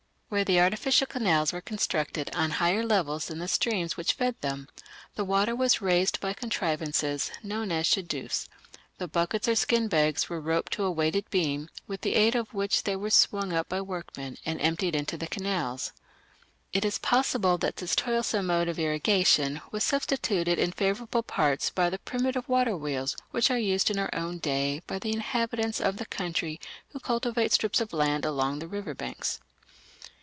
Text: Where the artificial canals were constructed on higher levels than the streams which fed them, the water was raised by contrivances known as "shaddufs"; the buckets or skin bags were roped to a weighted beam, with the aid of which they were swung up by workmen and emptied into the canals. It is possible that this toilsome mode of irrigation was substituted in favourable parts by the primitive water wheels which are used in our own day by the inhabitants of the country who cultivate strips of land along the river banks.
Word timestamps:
Where 0.31 0.45
the 0.45 0.61
artificial 0.61 1.07
canals 1.07 1.51
were 1.51 1.59
constructed 1.59 2.29
on 2.33 2.51
higher 2.51 2.85
levels 2.85 3.25
than 3.25 3.39
the 3.39 3.49
streams 3.49 3.97
which 3.97 4.13
fed 4.13 4.39
them, 4.39 4.69
the 5.15 5.25
water 5.25 5.53
was 5.53 5.81
raised 5.81 6.21
by 6.21 6.31
contrivances 6.31 7.29
known 7.43 7.69
as 7.69 7.85
"shaddufs"; 7.85 8.47
the 8.97 9.09
buckets 9.09 9.49
or 9.49 9.55
skin 9.55 9.89
bags 9.89 10.29
were 10.29 10.39
roped 10.39 10.71
to 10.71 10.85
a 10.85 10.91
weighted 10.91 11.29
beam, 11.31 11.67
with 11.85 11.99
the 11.99 12.15
aid 12.15 12.33
of 12.35 12.53
which 12.53 12.83
they 12.83 12.95
were 12.95 13.09
swung 13.09 13.51
up 13.51 13.67
by 13.67 13.81
workmen 13.81 14.37
and 14.45 14.61
emptied 14.61 14.95
into 14.95 15.17
the 15.17 15.27
canals. 15.27 15.91
It 16.71 16.85
is 16.85 16.97
possible 16.97 17.57
that 17.57 17.75
this 17.75 17.93
toilsome 17.93 18.45
mode 18.47 18.69
of 18.69 18.79
irrigation 18.79 19.59
was 19.71 19.83
substituted 19.83 20.57
in 20.57 20.71
favourable 20.71 21.23
parts 21.23 21.69
by 21.69 21.89
the 21.89 21.99
primitive 21.99 22.47
water 22.47 22.77
wheels 22.77 23.17
which 23.31 23.51
are 23.51 23.57
used 23.59 23.91
in 23.91 23.99
our 23.99 24.09
own 24.13 24.37
day 24.37 24.81
by 24.87 24.97
the 24.97 25.11
inhabitants 25.11 25.81
of 25.81 25.97
the 25.97 26.05
country 26.05 26.57
who 26.93 27.01
cultivate 27.01 27.51
strips 27.51 27.81
of 27.81 27.91
land 27.91 28.23
along 28.23 28.59
the 28.59 28.69
river 28.69 28.95
banks. 28.95 29.41